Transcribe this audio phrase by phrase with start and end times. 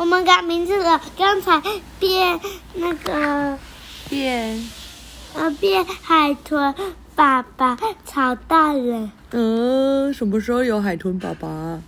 [0.00, 0.98] 我们改名字了。
[1.14, 1.60] 刚才
[1.98, 2.40] 变
[2.72, 3.58] 那个
[4.08, 4.58] 变，
[5.34, 6.74] 呃，变海豚
[7.14, 9.12] 爸爸吵大人。
[9.32, 11.82] 嗯，什么时候有海豚爸爸？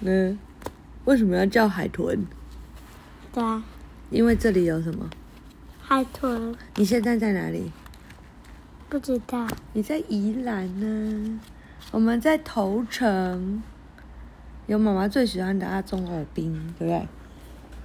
[0.00, 0.38] 嗯，
[1.04, 2.24] 为什么要叫海豚？
[3.34, 3.62] 对啊。
[4.08, 5.10] 因为这里有什么？
[5.82, 6.56] 海豚。
[6.76, 7.70] 你现在在哪里？
[8.88, 9.46] 不知道。
[9.74, 11.38] 你在宜兰呢。
[11.90, 13.62] 我们在头城。
[14.66, 17.06] 有妈妈最喜欢的阿中耳冰，对不对？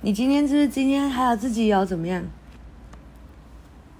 [0.01, 2.23] 你今天是不是今天还有自己有怎么样？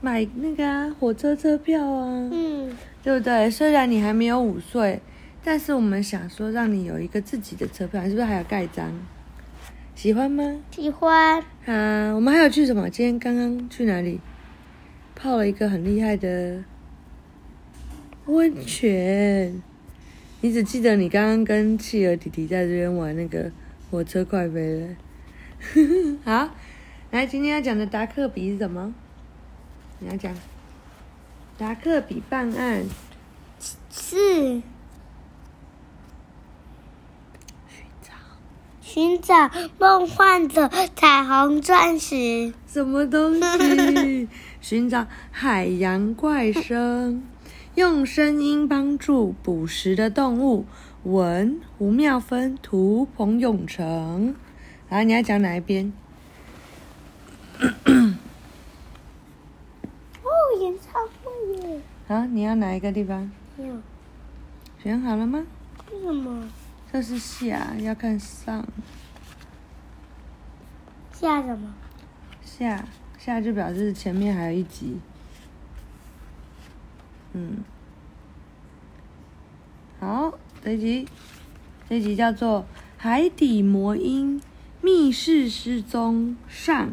[0.02, 3.52] 买那个啊，火车车票啊，嗯，对不对？
[3.52, 5.00] 虽然你还没有五岁，
[5.44, 8.92] 但是我们想说让你有一个自己的车票，你是不是还有盖章？
[9.94, 10.44] 喜欢吗？
[10.72, 11.44] 喜欢。
[11.68, 12.90] 啊，我们还有去什么？
[12.90, 14.20] 今天刚刚去哪里？
[15.14, 16.64] 泡了一个很厉害的
[18.26, 19.62] 温泉。
[20.44, 23.52] 你只记得你刚刚跟企鹅弟弟在这边玩那个
[23.90, 24.88] 火车快飞了。
[26.26, 26.50] 好，
[27.12, 28.94] 来，今天要讲的达克比是什么？
[30.00, 30.36] 你要讲
[31.60, 32.84] 达克比办案
[33.92, 34.16] 是
[37.70, 38.12] 寻找
[38.82, 42.52] 寻找梦幻的彩虹钻石。
[42.66, 44.28] 什么东西？
[44.60, 47.22] 寻找海洋怪声。
[47.76, 50.66] 用声音帮助捕食的动物。
[51.04, 54.36] 文胡妙芬，图彭永成。
[54.90, 55.94] 好，你要讲哪一边？
[57.62, 57.70] 哦，
[60.60, 61.82] 演唱会耶！
[62.08, 63.32] 好，你要哪一个地方？
[63.58, 63.66] 有。
[64.84, 65.46] 选好了吗？
[65.92, 66.50] 为什么？
[66.92, 68.68] 这是下，要看上。
[71.14, 71.74] 下什么？
[72.44, 72.86] 下
[73.18, 75.00] 下就表示前面还有一集。
[77.34, 77.64] 嗯，
[80.00, 81.08] 好，这一集，
[81.88, 82.60] 这一集叫做
[82.98, 84.42] 《海底魔音
[84.82, 86.88] 密室失踪上》。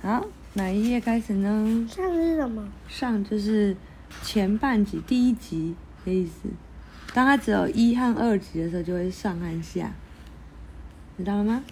[0.00, 1.86] 好，哪一页开始呢？
[1.90, 2.68] 上是什么？
[2.88, 3.76] 上就是
[4.22, 5.74] 前半集第一集
[6.06, 6.48] 的意思。
[7.12, 9.92] 当它只有一和二集的时候，就会上和下，
[11.18, 11.62] 知道了吗？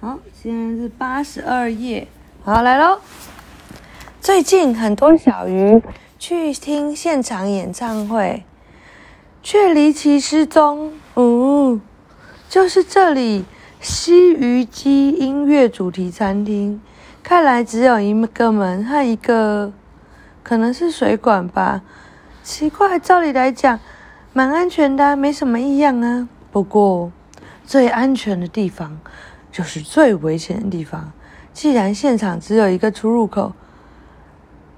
[0.00, 2.08] 好，现在是八十二页。
[2.42, 3.00] 好，来喽。
[4.22, 5.82] 最近很多小鱼。
[6.26, 8.44] 去听现场演唱会，
[9.42, 10.94] 却离奇失踪。
[11.12, 11.78] 哦，
[12.48, 13.44] 就是这里，
[13.78, 16.80] 西鱼姬音乐主题餐厅。
[17.22, 19.70] 看来只有一个门和一个，
[20.42, 21.82] 可能是水管吧。
[22.42, 23.78] 奇怪，照理来讲，
[24.32, 26.26] 蛮安全的，没什么异样啊。
[26.50, 27.12] 不过，
[27.66, 28.98] 最安全的地方，
[29.52, 31.12] 就是最危险的地方。
[31.52, 33.52] 既然现场只有一个出入口。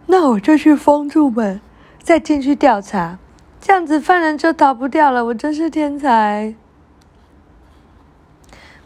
[0.06, 1.60] 那我就去封住门
[2.02, 3.18] 再进去调查。
[3.60, 6.54] 这样子犯人就逃不掉了我真是天才。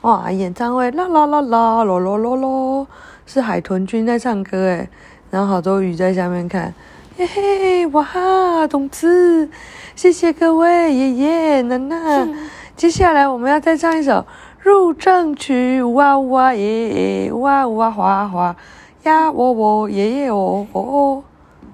[0.00, 2.86] 哇演唱会啦啦啦啦咯咯咯喽
[3.26, 4.88] 是海豚君在唱歌诶
[5.30, 6.72] 然后好多鱼在下面看。
[7.18, 9.50] 嘿嘿哇哈同志
[9.94, 12.26] 谢谢各位爷爷奶奶。
[12.74, 14.24] 接下来我们要再唱一首
[14.58, 18.56] 入正曲哇呜哇耶耶哇呜哇哇哇
[19.04, 21.24] 呀，我我爷爷哦哦哦，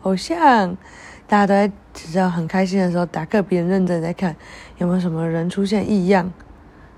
[0.03, 0.77] 偶像，
[1.27, 4.37] 大家都在知道很开心的时候，打个别人认真在看
[4.79, 6.33] 有没有什么人出现异样。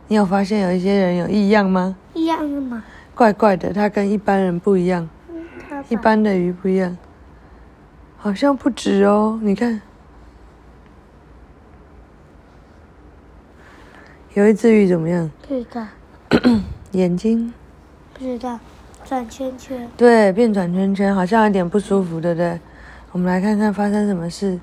[0.07, 1.97] 你有发现有一些人有异样吗？
[2.15, 2.85] 异样的吗？
[3.15, 5.09] 怪怪的，他跟一般人不一样，
[5.89, 6.97] 一般的鱼不一样，
[8.17, 9.39] 好像不止哦。
[9.43, 9.81] 你看，
[14.35, 15.31] 有一只鱼怎么样？
[15.47, 15.87] 不知道。
[16.93, 17.53] 眼睛？
[18.15, 18.59] 不知道。
[19.09, 22.61] 转圈圈，对，变转圈圈，好像有点不舒服，对不对？
[23.11, 24.61] 我们来看看发生什么事。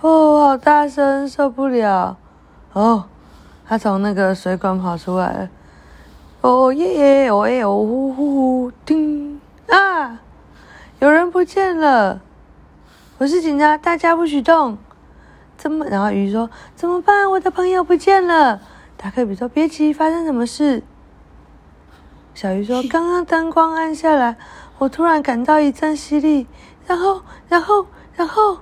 [0.00, 2.16] 哦，好大声，受不了！
[2.72, 3.04] 哦，
[3.66, 5.50] 他从那个水管跑出来了。
[6.40, 9.38] 哦耶耶，哦耶哦呼呼呼，叮
[9.68, 10.22] 啊！
[11.00, 12.22] 有人不见了，
[13.18, 14.78] 我是警察，大家不许动。
[15.58, 15.84] 怎么？
[15.84, 17.30] 然后鱼说：“怎么办？
[17.30, 18.62] 我的朋友不见了。”
[18.96, 20.82] 达克比说：“别急，发生什么事？”
[22.34, 24.36] 小鱼说：“刚刚灯光暗下来，
[24.78, 26.48] 我突然感到一阵吸力，
[26.84, 27.86] 然后，然后，
[28.16, 28.58] 然后。”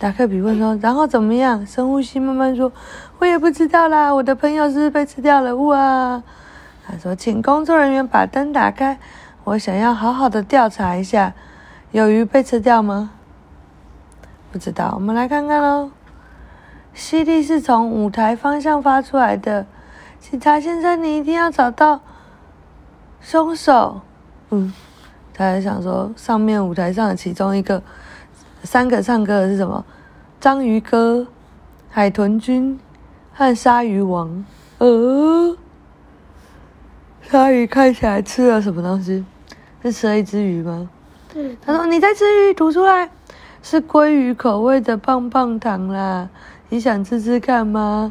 [0.00, 2.72] 达克比问说：“然后怎么样？”深呼吸，慢慢说
[3.20, 6.20] ：“我也不知道啦，我的朋友是不是被吃掉了？”哇！
[6.84, 8.98] 他说：“请工作人员把灯打开，
[9.44, 11.32] 我想要好好的调查一下，
[11.92, 13.12] 有鱼被吃掉吗？”
[14.50, 15.92] 不知道，我们来看看喽。
[16.92, 19.64] 吸力是从舞台方向发出来的，
[20.18, 22.00] 警察先生，你一定要找到。
[23.20, 24.00] 凶手，
[24.50, 24.72] 嗯，
[25.34, 27.82] 他还想说，上面舞台上的其中一个，
[28.62, 29.84] 三个唱歌的是什么？
[30.40, 31.26] 章鱼哥、
[31.90, 32.78] 海豚君
[33.32, 34.44] 和鲨鱼王。
[34.78, 35.56] 呃，
[37.22, 39.24] 鲨鱼看起来吃了什么东西？
[39.82, 40.88] 是吃了一只鱼吗？
[41.32, 41.56] 对。
[41.64, 43.10] 他说：“你在吃鱼，吐出来。”
[43.62, 46.30] 是鲑鱼口味的棒棒糖啦，
[46.70, 48.10] 你想吃吃看吗？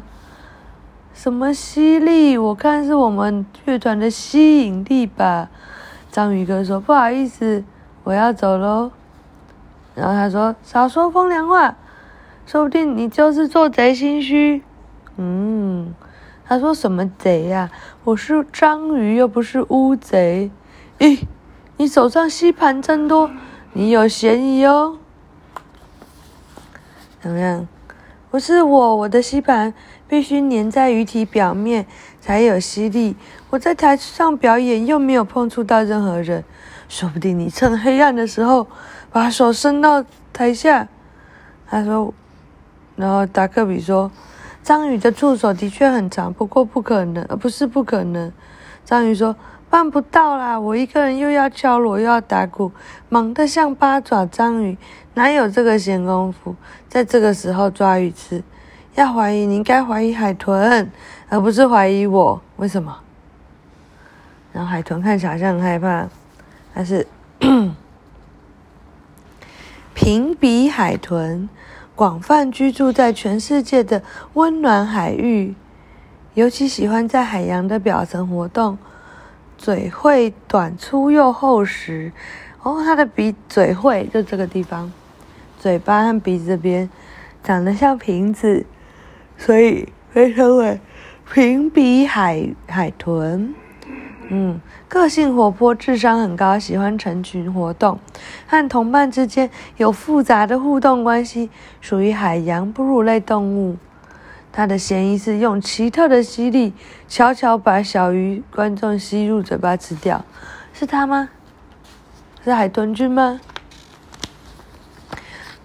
[1.12, 2.38] 什么吸力？
[2.38, 5.50] 我看是我们乐团的吸引力吧。
[6.10, 7.62] 章鱼哥说：“不好意思，
[8.04, 8.90] 我要走喽。”
[9.94, 11.76] 然后他说：“少说风凉话，
[12.46, 14.62] 说不定你就是做贼心虚。”
[15.16, 15.94] 嗯，
[16.46, 17.70] 他说：“什么贼呀？
[18.04, 20.50] 我是章鱼，又不是乌贼。”
[20.98, 21.24] 咦，
[21.76, 23.30] 你手上吸盘真多，
[23.74, 24.96] 你有嫌疑哦。
[27.20, 27.68] 怎么样？
[28.30, 29.74] 不是我，我的吸盘
[30.06, 31.84] 必须粘在鱼体表面
[32.20, 33.16] 才有吸力。
[33.50, 36.44] 我在台上表演又没有碰触到任何人，
[36.88, 38.66] 说不定你趁黑暗的时候
[39.10, 40.86] 把手伸到台下。
[41.66, 42.14] 他说，
[42.96, 44.10] 然后达克比说，
[44.62, 48.32] 章鱼的触手的确很长，不过不可能，不是不可能。
[48.84, 49.34] 章鱼说。
[49.70, 50.58] 办不到啦！
[50.58, 52.72] 我一个人又要敲锣又要打鼓，
[53.08, 54.76] 忙得像八爪章鱼，
[55.14, 56.56] 哪有这个闲工夫
[56.88, 58.42] 在这个时候抓鱼吃？
[58.96, 60.90] 要怀疑，你应该怀疑海豚，
[61.28, 62.42] 而不是怀疑我。
[62.56, 62.98] 为什么？
[64.52, 66.08] 然后海豚看起来像很害怕，
[66.74, 67.06] 但是
[69.94, 71.48] 平鼻海豚
[71.94, 74.02] 广泛居住在全世界的
[74.34, 75.54] 温暖海域，
[76.34, 78.76] 尤其喜欢在海洋的表层活动。
[79.60, 82.10] 嘴喙短粗又厚实，
[82.62, 84.90] 哦，它的鼻嘴喙就这个地方，
[85.58, 86.88] 嘴巴和鼻子这边
[87.44, 88.64] 长得像瓶子，
[89.36, 90.80] 所以被称为
[91.30, 93.54] 平鼻海海豚。
[94.30, 94.58] 嗯，
[94.88, 97.98] 个性活泼，智商很高，喜欢成群活动，
[98.46, 101.50] 和同伴之间有复杂的互动关系，
[101.82, 103.76] 属于海洋哺乳类动物。
[104.52, 106.72] 他的嫌疑是用奇特的吸力，
[107.08, 110.24] 悄悄把小鱼观众吸入嘴巴吃掉，
[110.72, 111.28] 是他吗？
[112.42, 113.40] 是海豚君吗？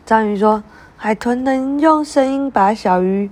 [0.05, 0.63] 章鱼说
[0.95, 3.31] ：“海豚能用声音把小鱼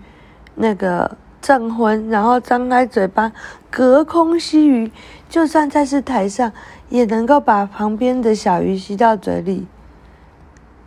[0.55, 3.31] 那个震昏，然后张开嘴巴
[3.69, 4.91] 隔空吸鱼，
[5.29, 6.51] 就算在是台上，
[6.89, 9.67] 也能够把旁边的小鱼吸到嘴里。”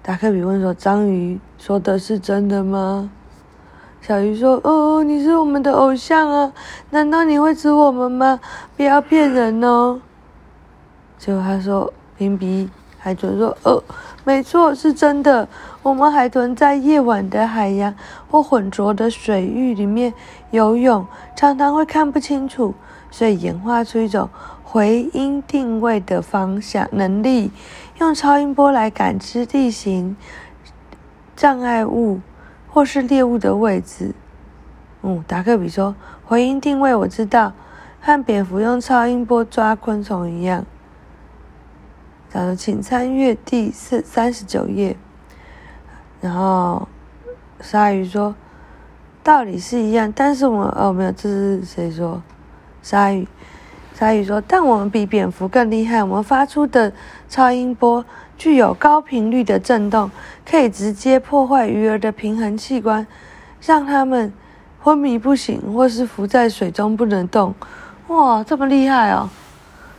[0.03, 3.11] 达克比问说：“章鱼说的是真的吗？”
[4.01, 6.53] 小鱼说：“哦，你是我们的偶像啊！
[6.91, 8.39] 难道你会吃我们吗？
[8.77, 10.01] 不要骗人哦！”
[11.19, 13.83] 结果他说：“平鼻海豚说，哦，
[14.23, 15.49] 没错，是真的。
[15.83, 17.93] 我们海豚在夜晚的海洋
[18.31, 20.15] 或浑浊的水域里面
[20.53, 21.05] 游泳，
[21.35, 22.75] 常常会看不清楚，
[23.11, 24.29] 所以演化出一种
[24.63, 27.51] 回音定位的方向能力，
[27.99, 30.17] 用超音波来感知地形
[31.35, 32.21] 障碍物。”
[32.77, 34.13] 或是猎物的位置，
[35.01, 35.95] 嗯，达克比说，
[36.27, 37.55] 回音定位我知道，
[38.03, 40.67] 和蝙蝠用超音波抓昆虫一样。
[42.31, 44.95] 他说，请参阅第四三十九页。
[46.21, 46.87] 然后
[47.63, 48.35] 鲨鱼说，
[49.25, 52.23] 道理是一样，但是我哦没有，这是谁说？
[52.83, 53.27] 鲨鱼，
[53.99, 56.93] 鲨鱼说，但我们比蝙蝠更厉害，我们发出的
[57.31, 58.05] 超音波。
[58.37, 60.11] 具有高频率的震动，
[60.45, 63.07] 可以直接破坏鱼儿的平衡器官，
[63.63, 64.31] 让它们
[64.83, 67.55] 昏迷不醒，或是浮在水中不能动。
[68.09, 69.31] 哇，这么厉害哦！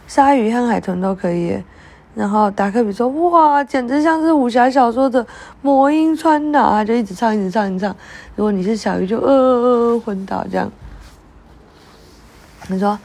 [0.08, 1.64] 鲨鱼和海豚都可以。
[2.14, 5.26] 然后达克比说：“哇，简直像是武侠小说的
[5.64, 7.96] 魔音穿脑，他就一直唱，一直唱，一直唱。
[8.36, 10.72] 如果你是小鱼就，就呃呃呃昏倒这样。”
[12.70, 13.00] 他说：“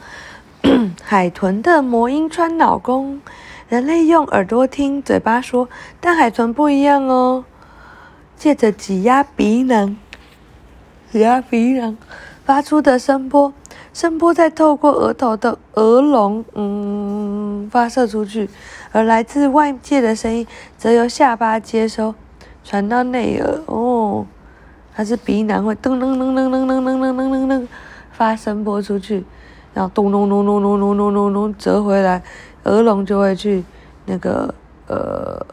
[1.03, 3.21] 海豚的魔音穿脑功。”
[3.69, 5.67] 人类用耳朵听，嘴巴说，
[5.99, 7.43] 但海豚不一样哦。
[8.35, 9.97] 借着挤压鼻囊，
[11.11, 11.97] 挤压鼻囊
[12.45, 13.53] 发出的声波，
[13.93, 18.49] 声波再透过额头的额隆，嗯，发射出去，
[18.91, 20.45] 而来自外界的声音
[20.77, 22.13] 则由下巴接收，
[22.63, 23.61] 传到内耳。
[23.65, 24.27] 哦，
[24.93, 27.67] 它是鼻囊会噔噔噔噔噔噔噔噔噔噔
[28.11, 29.23] 发声波出去，
[29.73, 32.21] 然后咚咚咚咚咚咚咚咚咚折回来。
[32.63, 33.61] 耳聋就会去
[34.05, 34.53] 那个
[34.87, 35.45] 呃，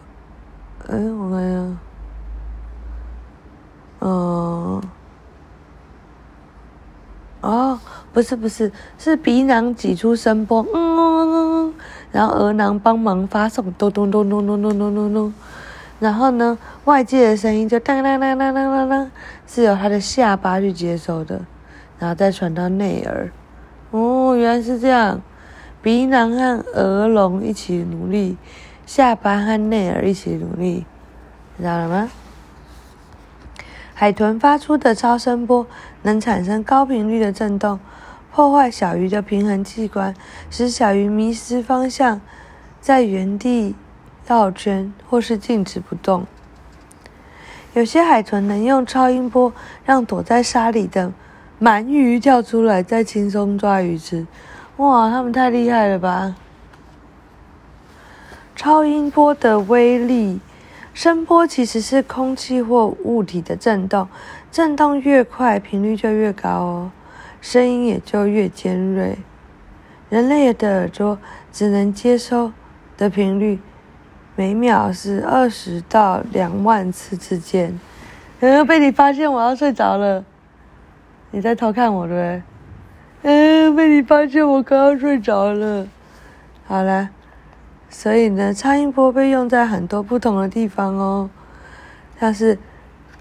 [0.87, 1.77] 哎，我看一下，
[4.01, 4.83] 嗯，
[7.41, 7.81] 哦，
[8.13, 11.75] 不是不是，是鼻囊挤出声波，嗯，
[12.13, 15.35] 然后额囊帮忙发送，咚咚咚咚咚咚咚咚咚，
[15.99, 19.11] 然后呢，外界的声音就当当当当当当当，
[19.49, 21.41] 是由他的下巴去接收的，
[21.99, 23.33] 然后再传到内耳。
[24.37, 25.21] 原来是这样。
[25.83, 28.37] 鼻囊和额隆一起努力，
[28.85, 30.85] 下巴和内耳一起努力，
[31.57, 32.11] 知道了吗？
[33.95, 35.67] 海豚发出的超声波
[36.03, 37.81] 能产生高频率的震动，
[38.31, 40.15] 破坏小鱼的平衡器官，
[40.51, 42.21] 使小鱼迷失方向，
[42.81, 43.75] 在原地
[44.27, 46.27] 绕圈或是静止不动。
[47.73, 49.53] 有些海豚能用超音波
[49.85, 51.13] 让躲在沙里的
[51.61, 54.27] 鳗鱼跳出来，再轻松抓鱼吃。
[54.79, 56.35] 哇，他们太厉害了吧！
[58.57, 60.41] 超音波的威力，
[60.95, 64.09] 声波其实是空气或物体的震动，
[64.51, 66.91] 震动越快，频率就越高哦。
[67.43, 69.19] 声音也就越尖锐。
[70.09, 71.19] 人类的耳朵
[71.53, 72.53] 只能接收
[72.97, 73.59] 的频率
[74.35, 77.79] 每秒是二十到两万次之间。
[78.41, 80.25] 嗯，被你发现我要睡着了，
[81.31, 82.43] 你在偷看我对不对？
[83.23, 85.87] 嗯，被你发现我刚要睡着了。
[86.67, 87.11] 好了，
[87.89, 91.31] 所以呢，超音波被用在很多不同的地方哦，
[92.19, 92.59] 像是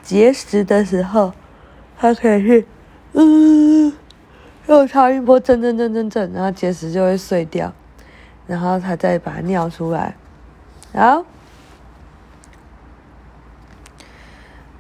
[0.02, 1.34] 节食的时候，
[1.98, 2.68] 它可以去
[3.14, 3.94] 嗯。
[4.68, 7.74] 用超音波震震震震震，然后结石就会碎掉，
[8.46, 10.14] 然后它再把它尿出来。
[10.94, 11.26] 然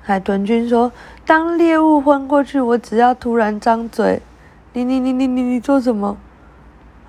[0.09, 0.91] 海豚君说
[1.23, 4.19] ：“当猎物昏过去，我只要突然张嘴，
[4.73, 6.17] 你你你你你你做什么？”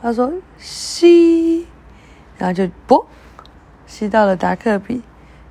[0.02, 1.66] 他说：“吸。”
[2.36, 3.06] 然后就啵，
[3.86, 5.00] 吸到了达克比。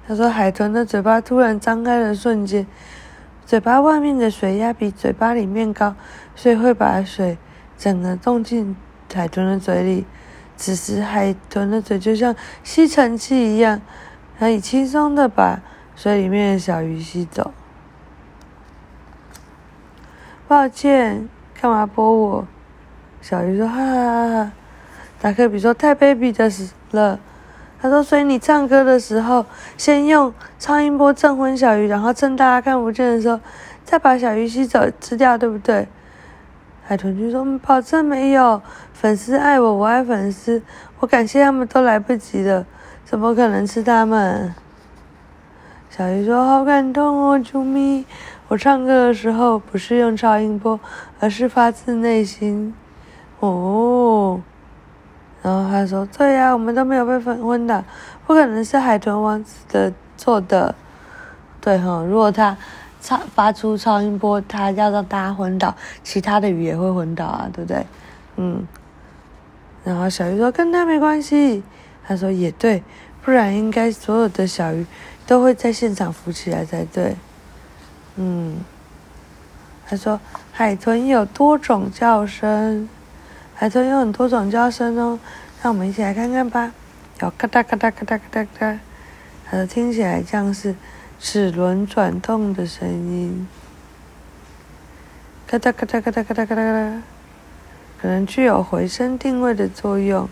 [0.07, 2.67] 他说：“海豚的嘴巴突然张开的瞬间。”
[3.47, 5.95] 嘴巴外面的水压比嘴巴里面高，
[6.35, 7.39] 所以会把水
[7.75, 8.75] 整个冻进
[9.11, 10.05] 海豚的嘴里。
[10.55, 13.81] 此时，海豚的嘴就像吸尘器一样，
[14.37, 15.59] 可以轻松的把
[16.01, 17.51] 水里面的小鱼吸走。
[20.47, 21.27] 抱歉，
[21.59, 22.47] 干嘛拨我？
[23.21, 24.51] 小鱼说：“哈哈哈哈。”
[25.19, 27.19] 达克比说：“太卑鄙的死了。”
[27.81, 33.37] 他说：“所以你唱歌的时候，先用超音波震昏小鱼，然后趁大家看不见的时候，
[33.83, 35.85] 再把小鱼吸走吃掉，对不对？”
[36.87, 38.61] 海豚君说：“保证没有，
[38.93, 40.63] 粉丝爱我，我爱粉丝，
[41.01, 42.65] 我感谢他们都来不及了，
[43.03, 44.55] 怎么可能吃他们？”
[45.99, 48.05] 小鱼说：“好感动哦，啾咪！
[48.47, 50.79] 我唱歌的时候不是用超音波，
[51.19, 52.73] 而是发自内心。”
[53.41, 54.41] 哦。
[55.41, 57.83] 然后他说：“对呀，我们都没有被粉昏的，
[58.25, 60.73] 不可能是海豚王子的做的。
[61.59, 62.55] 对哈，如果他
[63.01, 67.85] 超发出超音波，他要让大家昏倒，其他的鱼也会昏倒啊，对不对？
[68.37, 68.65] 嗯。
[69.83, 71.61] 然后小鱼说跟他没关系。
[72.05, 72.81] 他说也对，
[73.21, 74.85] 不然应该所有的小鱼
[75.29, 77.15] 都会在现场浮起来才对。
[78.15, 78.57] 嗯。
[79.87, 80.19] 他说
[80.51, 82.89] 海豚有多种叫声。”
[83.53, 85.19] 海豚有很多种叫声哦，
[85.61, 86.71] 让我们一起来看看吧。
[87.21, 88.79] 有咔哒咔哒咔哒咔哒咔，
[89.45, 90.73] 它的听起来像是
[91.19, 93.47] 齿轮转动的声音。
[95.45, 97.01] 咔哒咔哒咔哒咔哒咔哒，
[98.01, 100.27] 可能具有回声定位的作用。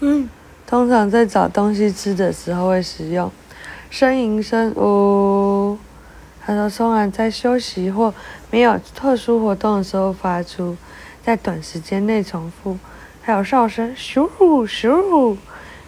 [0.00, 0.28] 嗯，
[0.66, 3.30] 通常在找东西吃的时候会使用。
[3.90, 5.78] 呻吟声哦。
[6.46, 8.12] 他说：“松然在休息或
[8.50, 10.76] 没有特殊活动的时候发出，
[11.24, 12.76] 在短时间内重复。
[13.22, 14.28] 还有哨声，咻
[14.66, 15.36] 咻。”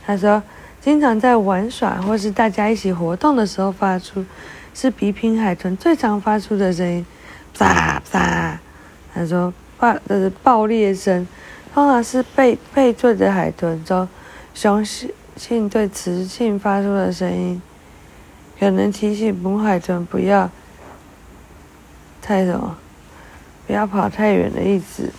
[0.06, 0.42] 他说
[0.80, 4.24] ：“经常在玩耍或是大家一起活动的时候发出，
[4.72, 7.04] 是比拼海豚最常发出的声音。”
[7.58, 8.58] 啪啪。
[9.12, 11.28] 他说：“爆，这是爆裂声，
[11.74, 14.08] 通常是被背对着海豚中
[14.56, 14.82] 雄
[15.36, 17.60] 性对雌性发出的声音。”
[18.58, 20.50] 可能提醒母海豚不要
[22.22, 22.78] 太什么，
[23.66, 25.10] 不要跑太远的意思。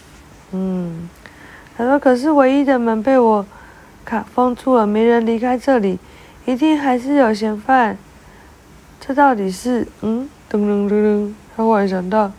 [0.52, 1.08] 嗯，
[1.78, 3.46] 他说：“可是唯一的门被我
[4.04, 6.00] 卡封住了，没人离开这里，
[6.46, 7.96] 一定还是有嫌犯。
[9.00, 9.88] 这到底是……
[10.02, 12.32] 嗯，噔噔噔噔。”他忽然想到，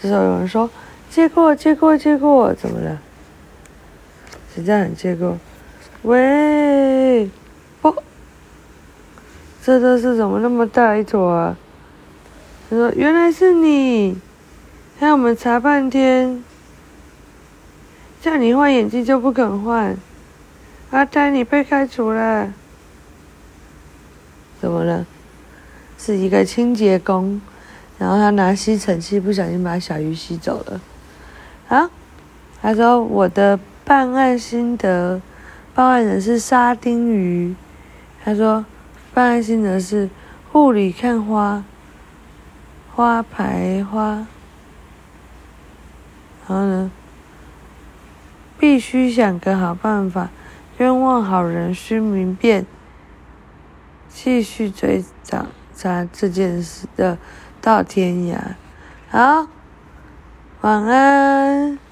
[0.00, 0.70] 至少有人说
[1.10, 2.96] ：“借过，借过，借过，怎么了？
[4.54, 5.38] 谁在喊借过？
[6.02, 7.30] 喂？”
[7.82, 7.94] 不
[9.62, 11.56] 这都是怎么那么大一坨啊？
[12.68, 14.18] 他说：“原来是你，
[14.98, 16.44] 害我们查半天，
[18.20, 19.96] 叫你换眼镜就不肯换。
[20.90, 22.52] 阿呆，你被开除了。
[24.60, 25.06] 怎么了？
[25.98, 27.40] 是一个清洁工，
[27.98, 30.80] 然后他拿吸尘器不小心把小鱼吸走了。
[31.68, 31.90] 啊？
[32.62, 33.58] 他说我的
[33.90, 35.20] 办案心得，
[35.74, 37.56] 报案人是沙丁鱼。
[38.24, 38.64] 他说。”
[39.12, 40.08] 办案心得是
[40.52, 41.64] 雾里看花，
[42.94, 44.24] 花牌花，
[46.46, 46.92] 然后呢，
[48.56, 50.30] 必须想个好办法，
[50.78, 52.64] 冤枉好人须明辨，
[54.08, 57.18] 继续追查查这件事的
[57.60, 58.38] 到天涯。
[59.10, 59.48] 好，
[60.60, 61.89] 晚安。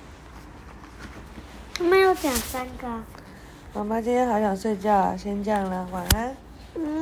[1.79, 2.89] 他们有讲三个。
[3.73, 6.35] 妈妈今天好想睡觉啊，先这样了，晚安。
[6.75, 6.99] 嗯。